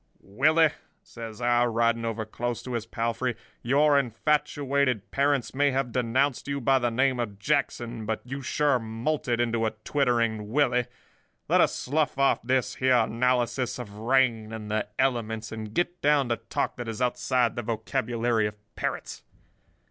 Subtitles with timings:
[0.19, 0.71] "'Willie,'
[1.03, 6.59] says I, riding over close to his palfrey, 'your infatuated parents may have denounced you
[6.59, 12.17] by the name of Jackson, but you sure moulted into a twittering Willie—let us slough
[12.17, 16.87] off this here analysis of rain and the elements, and get down to talk that
[16.87, 19.21] is outside the vocabulary of parrots.